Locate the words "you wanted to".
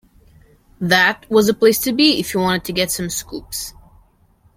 2.33-2.73